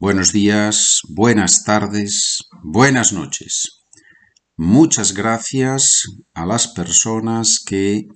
buenos 0.00 0.32
días, 0.32 1.02
buenas 1.10 1.62
tardes, 1.62 2.44
buenas 2.62 3.12
noches. 3.12 3.82
Muchas 4.56 5.12
gracias 5.12 6.04
a 6.32 6.46
las 6.46 6.68
personas 6.68 7.60
que 7.60 8.08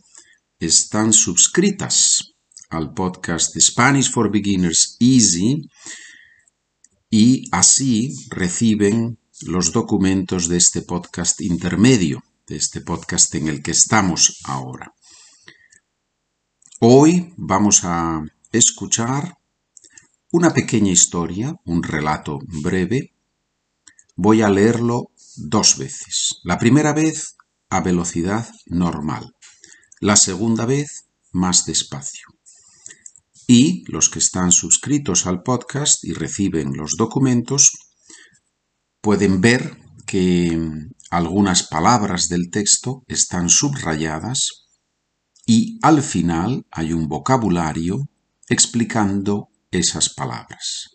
están 0.59 1.13
suscritas 1.13 2.33
al 2.71 2.95
podcast 2.95 3.55
Spanish 3.61 4.11
for 4.11 4.33
Beginners 4.33 4.97
Easy 4.99 5.69
y 7.11 7.45
así 7.53 8.15
reciben 8.31 9.19
los 9.43 9.71
documentos 9.73 10.49
de 10.49 10.57
este 10.57 10.81
podcast 10.81 11.43
intermedio, 11.43 12.23
de 12.47 12.57
este 12.57 12.81
podcast 12.81 13.35
en 13.35 13.49
el 13.49 13.63
que 13.63 13.73
estamos 13.73 14.41
ahora. 14.45 14.95
Hoy 16.81 17.35
vamos 17.37 17.85
a 17.85 18.23
escuchar 18.53 19.37
una 20.35 20.53
pequeña 20.53 20.91
historia, 20.91 21.55
un 21.65 21.85
relato 21.85 22.41
breve. 22.61 23.15
Voy 24.17 24.43
a 24.43 24.49
leerlo 24.49 25.13
dos 25.37 25.79
veces. 25.79 26.41
La 26.43 26.59
primera 26.59 26.93
vez 26.93 27.37
a 27.71 27.81
velocidad 27.81 28.45
normal. 28.67 29.33
La 30.01 30.17
segunda 30.17 30.67
vez 30.67 31.05
más 31.31 31.67
despacio. 31.67 32.27
Y 33.47 33.85
los 33.87 34.09
que 34.09 34.19
están 34.19 34.51
suscritos 34.51 35.29
al 35.29 35.45
podcast 35.45 36.03
y 36.03 36.15
reciben 36.15 36.73
los 36.77 36.97
documentos 36.97 37.71
pueden 39.01 39.41
ver 39.41 39.79
que 40.05 40.59
algunas 41.11 41.63
palabras 41.63 42.27
del 42.29 42.51
texto 42.51 43.05
están 43.07 43.49
subrayadas 43.49 44.67
y 45.47 45.79
al 45.83 46.03
final 46.03 46.67
hay 46.73 46.93
un 46.93 47.07
vocabulario 47.07 48.09
explicando 48.49 49.51
esas 49.75 50.15
palabras. 50.15 50.89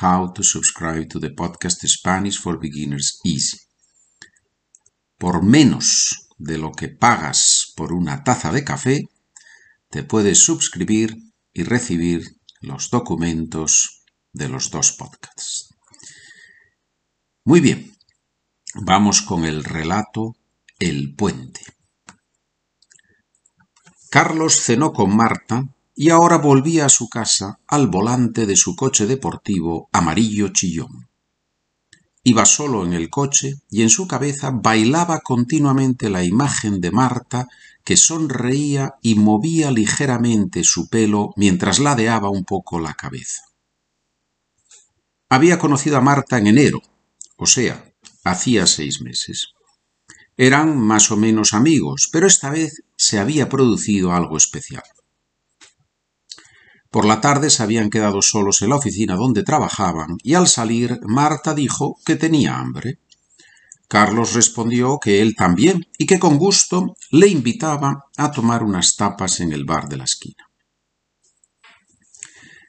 How 0.00 0.32
to 0.32 0.42
subscribe 0.42 1.06
to 1.06 1.18
the 1.18 1.30
podcast 1.30 1.84
Spanish 1.86 2.40
for 2.40 2.60
Beginners 2.60 3.20
Easy. 3.24 3.58
Por 5.16 5.42
menos 5.42 6.28
de 6.38 6.58
lo 6.58 6.72
que 6.72 6.88
pagas 6.88 7.72
por 7.76 7.92
una 7.92 8.22
taza 8.22 8.52
de 8.52 8.62
café, 8.62 9.08
te 9.90 10.02
puedes 10.02 10.44
suscribir 10.44 11.16
y 11.52 11.62
recibir 11.62 12.22
los 12.60 12.90
documentos 12.90 14.04
de 14.32 14.48
los 14.48 14.70
dos 14.70 14.92
podcasts. 14.92 15.74
Muy 17.44 17.60
bien, 17.60 17.96
vamos 18.74 19.22
con 19.22 19.44
el 19.44 19.64
relato 19.64 20.36
El 20.78 21.14
puente. 21.14 21.62
Carlos 24.10 24.60
cenó 24.62 24.92
con 24.92 25.14
Marta 25.16 25.64
y 25.94 26.10
ahora 26.10 26.38
volvía 26.38 26.86
a 26.86 26.90
su 26.90 27.08
casa 27.08 27.58
al 27.66 27.88
volante 27.88 28.46
de 28.46 28.56
su 28.56 28.76
coche 28.76 29.06
deportivo 29.06 29.88
amarillo 29.92 30.48
chillón. 30.52 31.07
Iba 32.28 32.44
solo 32.44 32.84
en 32.84 32.92
el 32.92 33.08
coche 33.08 33.54
y 33.70 33.80
en 33.80 33.88
su 33.88 34.06
cabeza 34.06 34.50
bailaba 34.50 35.20
continuamente 35.20 36.10
la 36.10 36.24
imagen 36.24 36.78
de 36.82 36.90
Marta 36.90 37.48
que 37.84 37.96
sonreía 37.96 38.96
y 39.00 39.14
movía 39.14 39.70
ligeramente 39.70 40.62
su 40.62 40.90
pelo 40.90 41.32
mientras 41.36 41.78
ladeaba 41.78 42.28
un 42.28 42.44
poco 42.44 42.80
la 42.80 42.92
cabeza. 42.92 43.44
Había 45.30 45.58
conocido 45.58 45.96
a 45.96 46.02
Marta 46.02 46.36
en 46.36 46.48
enero, 46.48 46.82
o 47.38 47.46
sea, 47.46 47.94
hacía 48.24 48.66
seis 48.66 49.00
meses. 49.00 49.54
Eran 50.36 50.76
más 50.76 51.10
o 51.10 51.16
menos 51.16 51.54
amigos, 51.54 52.10
pero 52.12 52.26
esta 52.26 52.50
vez 52.50 52.82
se 52.94 53.18
había 53.18 53.48
producido 53.48 54.12
algo 54.12 54.36
especial. 54.36 54.84
Por 56.90 57.04
la 57.04 57.20
tarde 57.20 57.50
se 57.50 57.62
habían 57.62 57.90
quedado 57.90 58.22
solos 58.22 58.62
en 58.62 58.70
la 58.70 58.76
oficina 58.76 59.14
donde 59.14 59.42
trabajaban 59.42 60.16
y 60.22 60.34
al 60.34 60.48
salir 60.48 61.00
Marta 61.02 61.52
dijo 61.52 61.98
que 62.04 62.16
tenía 62.16 62.58
hambre. 62.58 62.98
Carlos 63.88 64.32
respondió 64.32 64.98
que 64.98 65.20
él 65.20 65.34
también 65.36 65.86
y 65.98 66.06
que 66.06 66.18
con 66.18 66.38
gusto 66.38 66.96
le 67.10 67.28
invitaba 67.28 68.06
a 68.16 68.30
tomar 68.30 68.62
unas 68.62 68.96
tapas 68.96 69.40
en 69.40 69.52
el 69.52 69.64
bar 69.64 69.88
de 69.88 69.96
la 69.98 70.04
esquina. 70.04 70.48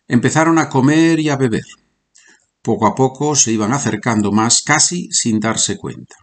Empezaron 0.07 0.57
a 0.57 0.69
comer 0.69 1.19
y 1.19 1.29
a 1.29 1.37
beber. 1.37 1.65
Poco 2.61 2.87
a 2.87 2.95
poco 2.95 3.35
se 3.35 3.53
iban 3.53 3.71
acercando 3.71 4.31
más 4.31 4.63
casi 4.63 5.09
sin 5.11 5.39
darse 5.39 5.77
cuenta. 5.77 6.15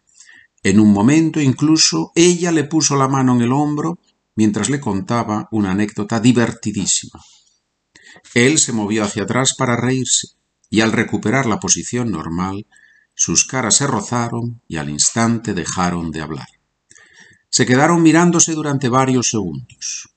En 0.63 0.81
un 0.81 0.93
momento 0.93 1.41
incluso 1.41 2.13
ella 2.15 2.53
le 2.53 2.65
puso 2.65 2.97
la 2.97 3.09
mano 3.09 3.35
en 3.37 3.43
el 3.43 3.53
hombro 3.53 3.99
mientras 4.35 4.69
le 4.69 4.81
contaba 4.81 5.49
una 5.51 5.71
anécdota 5.71 6.21
divertidísima. 6.21 7.21
Él 8.35 8.59
se 8.59 8.73
movió 8.73 9.05
hacia 9.05 9.25
atrás 9.25 9.55
para 9.57 9.77
reírse 9.77 10.29
y 10.71 10.81
al 10.81 10.93
recuperar 10.93 11.47
la 11.47 11.61
posición 11.61 12.11
normal 12.11 12.67
sus 13.15 13.47
caras 13.47 13.77
se 13.77 13.87
rozaron 13.87 14.61
y 14.69 14.77
al 14.77 14.91
instante 14.91 15.55
dejaron 15.55 16.11
de 16.11 16.21
hablar. 16.21 16.49
Se 17.49 17.65
quedaron 17.65 18.03
mirándose 18.03 18.53
durante 18.53 18.91
varios 18.91 19.31
segundos. 19.31 20.11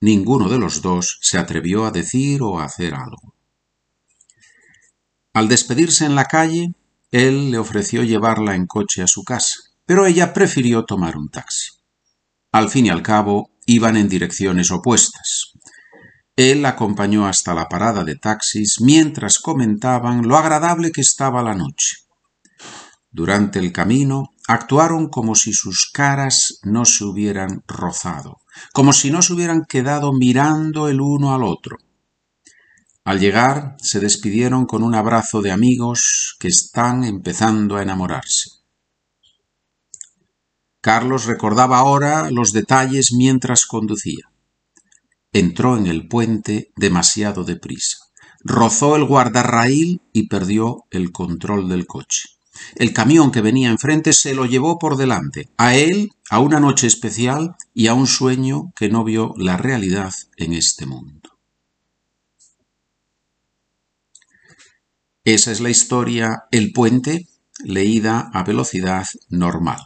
Ninguno 0.00 0.48
de 0.48 0.58
los 0.58 0.82
dos 0.82 1.18
se 1.20 1.38
atrevió 1.38 1.84
a 1.84 1.90
decir 1.90 2.42
o 2.42 2.60
a 2.60 2.64
hacer 2.64 2.94
algo. 2.94 3.34
Al 5.32 5.48
despedirse 5.48 6.04
en 6.04 6.14
la 6.14 6.26
calle, 6.26 6.74
él 7.10 7.50
le 7.50 7.58
ofreció 7.58 8.04
llevarla 8.04 8.54
en 8.54 8.66
coche 8.66 9.02
a 9.02 9.06
su 9.06 9.24
casa, 9.24 9.54
pero 9.84 10.06
ella 10.06 10.32
prefirió 10.32 10.84
tomar 10.84 11.16
un 11.16 11.28
taxi. 11.28 11.72
Al 12.52 12.70
fin 12.70 12.86
y 12.86 12.90
al 12.90 13.02
cabo, 13.02 13.50
iban 13.66 13.96
en 13.96 14.08
direcciones 14.08 14.70
opuestas. 14.70 15.55
Él 16.36 16.66
acompañó 16.66 17.26
hasta 17.26 17.54
la 17.54 17.66
parada 17.66 18.04
de 18.04 18.14
taxis 18.14 18.82
mientras 18.82 19.38
comentaban 19.38 20.28
lo 20.28 20.36
agradable 20.36 20.92
que 20.92 21.00
estaba 21.00 21.42
la 21.42 21.54
noche. 21.54 21.96
Durante 23.10 23.58
el 23.58 23.72
camino 23.72 24.34
actuaron 24.46 25.08
como 25.08 25.34
si 25.34 25.54
sus 25.54 25.90
caras 25.90 26.60
no 26.62 26.84
se 26.84 27.04
hubieran 27.04 27.64
rozado, 27.66 28.42
como 28.74 28.92
si 28.92 29.10
no 29.10 29.22
se 29.22 29.32
hubieran 29.32 29.64
quedado 29.64 30.12
mirando 30.12 30.88
el 30.88 31.00
uno 31.00 31.34
al 31.34 31.42
otro. 31.42 31.78
Al 33.04 33.18
llegar 33.18 33.76
se 33.78 34.00
despidieron 34.00 34.66
con 34.66 34.82
un 34.82 34.94
abrazo 34.94 35.40
de 35.40 35.52
amigos 35.52 36.36
que 36.38 36.48
están 36.48 37.04
empezando 37.04 37.76
a 37.76 37.82
enamorarse. 37.82 38.50
Carlos 40.82 41.24
recordaba 41.24 41.78
ahora 41.78 42.30
los 42.30 42.52
detalles 42.52 43.12
mientras 43.16 43.64
conducía. 43.64 44.28
Entró 45.32 45.76
en 45.76 45.86
el 45.86 46.08
puente 46.08 46.72
demasiado 46.76 47.44
deprisa. 47.44 47.98
Rozó 48.40 48.96
el 48.96 49.04
guardarraíl 49.04 50.00
y 50.12 50.28
perdió 50.28 50.84
el 50.90 51.12
control 51.12 51.68
del 51.68 51.86
coche. 51.86 52.28
El 52.74 52.92
camión 52.92 53.30
que 53.30 53.40
venía 53.40 53.70
enfrente 53.70 54.12
se 54.12 54.34
lo 54.34 54.46
llevó 54.46 54.78
por 54.78 54.96
delante, 54.96 55.50
a 55.56 55.74
él, 55.74 56.10
a 56.30 56.40
una 56.40 56.60
noche 56.60 56.86
especial 56.86 57.56
y 57.74 57.88
a 57.88 57.94
un 57.94 58.06
sueño 58.06 58.72
que 58.76 58.88
no 58.88 59.04
vio 59.04 59.34
la 59.36 59.56
realidad 59.56 60.12
en 60.36 60.52
este 60.52 60.86
mundo. 60.86 61.38
Esa 65.24 65.50
es 65.50 65.60
la 65.60 65.70
historia 65.70 66.44
El 66.52 66.72
puente, 66.72 67.26
leída 67.64 68.30
a 68.32 68.44
velocidad 68.44 69.06
normal. 69.28 69.80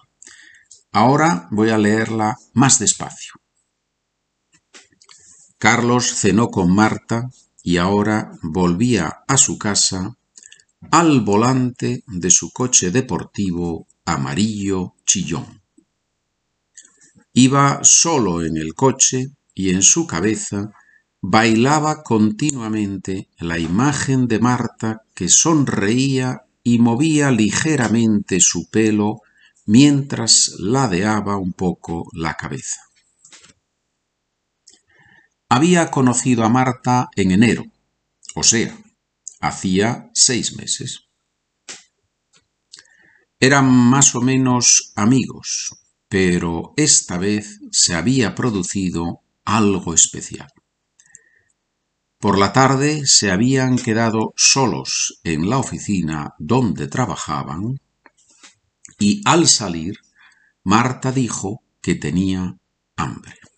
Ahora 0.92 1.48
voy 1.50 1.70
a 1.70 1.78
leerla 1.78 2.36
más 2.52 2.78
despacio. 2.78 3.39
Carlos 5.60 6.14
cenó 6.14 6.48
con 6.48 6.74
Marta 6.74 7.28
y 7.62 7.76
ahora 7.76 8.32
volvía 8.40 9.24
a 9.28 9.36
su 9.36 9.58
casa 9.58 10.16
al 10.90 11.20
volante 11.20 12.02
de 12.06 12.30
su 12.30 12.50
coche 12.50 12.90
deportivo 12.90 13.86
amarillo 14.06 14.94
chillón. 15.04 15.60
Iba 17.34 17.80
solo 17.82 18.42
en 18.42 18.56
el 18.56 18.72
coche 18.72 19.32
y 19.54 19.68
en 19.68 19.82
su 19.82 20.06
cabeza 20.06 20.72
bailaba 21.20 22.04
continuamente 22.04 23.28
la 23.38 23.58
imagen 23.58 24.28
de 24.28 24.38
Marta 24.38 25.02
que 25.12 25.28
sonreía 25.28 26.46
y 26.64 26.78
movía 26.78 27.30
ligeramente 27.32 28.40
su 28.40 28.70
pelo 28.70 29.20
mientras 29.66 30.54
ladeaba 30.58 31.36
un 31.36 31.52
poco 31.52 32.08
la 32.14 32.32
cabeza. 32.32 32.89
Había 35.52 35.90
conocido 35.90 36.44
a 36.44 36.48
Marta 36.48 37.08
en 37.16 37.32
enero, 37.32 37.64
o 38.36 38.44
sea, 38.44 38.72
hacía 39.40 40.08
seis 40.14 40.56
meses. 40.56 41.08
Eran 43.40 43.68
más 43.68 44.14
o 44.14 44.20
menos 44.20 44.92
amigos, 44.94 45.74
pero 46.08 46.72
esta 46.76 47.18
vez 47.18 47.58
se 47.72 47.96
había 47.96 48.36
producido 48.36 49.22
algo 49.44 49.92
especial. 49.92 50.52
Por 52.20 52.38
la 52.38 52.52
tarde 52.52 53.04
se 53.06 53.32
habían 53.32 53.76
quedado 53.76 54.32
solos 54.36 55.20
en 55.24 55.50
la 55.50 55.58
oficina 55.58 56.34
donde 56.38 56.86
trabajaban 56.86 57.80
y 59.00 59.20
al 59.24 59.48
salir 59.48 59.98
Marta 60.62 61.10
dijo 61.10 61.64
que 61.80 61.96
tenía 61.96 62.56
hambre. 62.94 63.49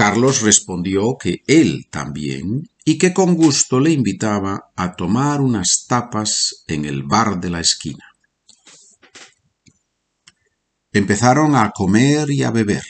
Carlos 0.00 0.40
respondió 0.40 1.18
que 1.18 1.42
él 1.46 1.88
también 1.90 2.70
y 2.86 2.96
que 2.96 3.12
con 3.12 3.34
gusto 3.34 3.80
le 3.80 3.90
invitaba 3.90 4.72
a 4.74 4.96
tomar 4.96 5.42
unas 5.42 5.84
tapas 5.86 6.64
en 6.66 6.86
el 6.86 7.02
bar 7.02 7.38
de 7.38 7.50
la 7.50 7.60
esquina. 7.60 8.06
Empezaron 10.90 11.54
a 11.54 11.70
comer 11.72 12.30
y 12.30 12.44
a 12.44 12.50
beber. 12.50 12.82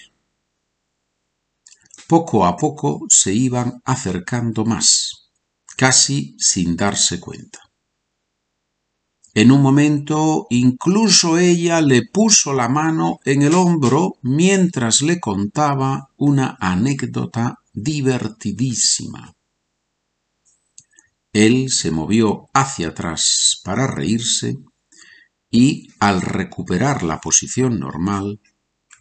Poco 2.07 2.47
a 2.47 2.57
poco 2.57 3.01
se 3.09 3.33
iban 3.33 3.83
acercando 3.85 4.65
más, 4.65 5.33
casi 5.77 6.37
sin 6.39 6.77
darse 6.77 7.19
cuenta. 7.19 7.70
En 9.33 9.53
un 9.53 9.63
momento 9.63 10.47
incluso 10.51 11.39
ella 11.39 11.81
le 11.81 12.03
puso 12.07 12.53
la 12.53 12.69
mano 12.69 13.21
en 13.25 13.43
el 13.43 13.55
hombro 13.55 14.19
mientras 14.23 15.03
le 15.03 15.21
contaba 15.21 16.11
una 16.17 16.57
anécdota 16.61 17.61
divertidísima. 17.73 19.35
Él 21.33 21.71
se 21.71 21.93
movió 21.93 22.49
hacia 22.55 22.89
atrás 22.89 23.61
para 23.65 23.87
reírse 23.87 24.59
y 25.49 25.89
al 26.01 26.23
recuperar 26.23 27.05
la 27.05 27.21
posición 27.21 27.79
normal, 27.79 28.41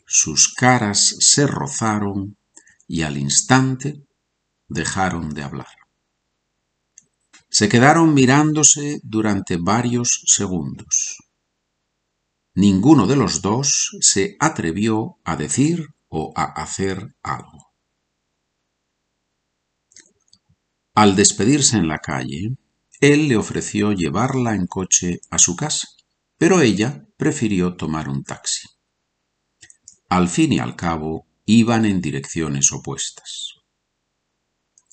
sus 0.06 0.54
caras 0.54 1.16
se 1.20 1.48
rozaron 1.48 2.38
y 2.88 3.02
al 3.02 3.18
instante 3.18 4.04
dejaron 4.68 5.30
de 5.30 5.44
hablar. 5.44 5.79
Se 7.50 7.68
quedaron 7.68 8.13
mirándose 8.13 9.00
durante 9.04 9.57
varios 9.57 10.24
segundos. 10.25 11.18
Ninguno 12.56 13.07
de 13.07 13.16
los 13.16 13.42
dos 13.42 13.98
se 14.01 14.36
atrevió 14.40 15.18
a 15.24 15.36
decir 15.36 15.88
o 16.07 16.34
a 16.36 16.44
hacer 16.44 17.16
algo. 17.24 17.74
Al 20.96 21.16
despedirse 21.16 21.78
en 21.78 21.88
la 21.88 22.00
calle, 22.00 22.57
él 23.00 23.28
le 23.28 23.38
ofreció 23.38 23.94
llevarla 23.94 24.56
en 24.56 24.68
coche 24.68 25.22
a 25.30 25.40
su 25.40 25.56
casa 25.56 25.88
pero 26.40 26.62
ella 26.62 27.06
prefirió 27.18 27.75
tomar 27.75 28.07
un 28.07 28.24
taxi. 28.24 28.68
Al 30.07 30.30
fin 30.30 30.54
y 30.54 30.60
al 30.60 30.75
cabo, 30.78 31.28
iban 31.45 31.86
en 31.86 32.00
direcciones 32.00 32.72
opuestas. 32.72 33.58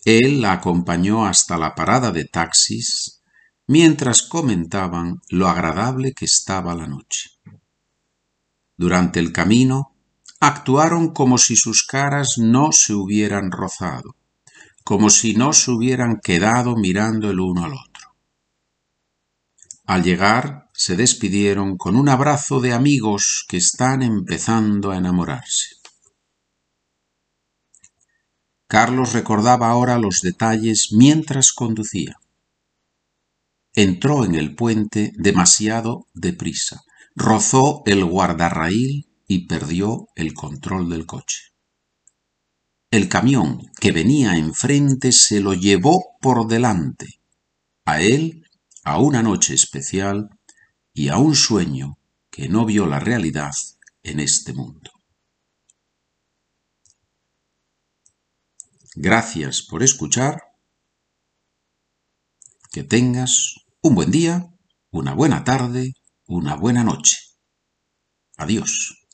Él 0.07 0.41
la 0.41 0.53
acompañó 0.53 1.27
hasta 1.27 1.59
la 1.59 1.75
parada 1.75 2.13
de 2.13 2.27
taxis 2.27 3.25
mientras 3.67 4.23
comentaban 4.23 5.21
lo 5.31 5.49
agradable 5.49 6.13
que 6.13 6.27
estaba 6.27 6.77
la 6.77 6.87
noche. 6.87 7.31
Durante 8.77 9.19
el 9.19 9.33
camino, 9.33 9.97
actuaron 10.39 11.13
como 11.13 11.39
si 11.39 11.57
sus 11.57 11.85
caras 11.85 12.39
no 12.39 12.71
se 12.71 12.95
hubieran 12.95 13.51
rozado, 13.51 14.15
como 14.85 15.11
si 15.11 15.35
no 15.35 15.53
se 15.53 15.73
hubieran 15.73 16.21
quedado 16.21 16.77
mirando 16.77 17.29
el 17.29 17.41
uno 17.41 17.65
al 17.65 17.73
otro. 17.73 18.15
Al 19.87 20.05
llegar, 20.05 20.71
se 20.73 20.95
despidieron 20.95 21.77
con 21.77 21.97
un 21.97 22.09
abrazo 22.09 22.61
de 22.61 22.75
amigos 22.75 23.45
que 23.49 23.57
están 23.57 24.05
empezando 24.05 24.93
a 24.93 24.99
enamorarse. 24.99 25.76
Carlos 28.69 29.13
recordaba 29.13 29.69
ahora 29.69 29.99
los 29.99 30.23
detalles 30.23 30.89
mientras 30.93 31.53
conducía. 31.53 32.19
Entró 33.75 34.25
en 34.25 34.35
el 34.35 34.55
puente 34.55 35.13
demasiado 35.17 36.07
deprisa, 36.15 36.83
rozó 37.15 37.83
el 37.87 38.05
guardarraíl 38.05 39.09
y 39.29 39.47
perdió 39.47 40.09
el 40.17 40.35
control 40.35 40.89
del 40.89 41.07
coche. 41.07 41.53
El 42.91 43.09
camión 43.09 43.71
que 43.81 43.93
venía 43.93 44.37
enfrente 44.37 45.13
se 45.13 45.41
lo 45.41 45.55
llevó 45.55 46.17
por 46.21 46.47
delante. 46.47 47.21
A 47.85 48.01
él 48.01 48.47
a 48.85 48.99
una 49.01 49.23
noche 49.23 49.55
especial 49.55 50.31
y 50.93 51.09
a 51.09 51.19
un 51.19 51.35
sueño 51.37 51.99
que 52.31 52.49
no 52.49 52.65
vio 52.65 52.87
la 52.87 53.01
realidad 53.01 53.53
en 54.03 54.21
este 54.21 54.53
mundo. 54.53 54.96
Gracias 58.99 59.61
por 59.61 59.83
escuchar. 59.83 60.41
Que 62.73 62.83
tengas 62.83 63.57
un 63.83 63.95
buen 63.95 64.11
día, 64.11 64.47
una 64.91 65.13
buena 65.13 65.45
tarde, 65.45 65.93
una 66.25 66.57
buena 66.57 66.83
noche. 66.83 67.19
Adiós. 68.39 69.06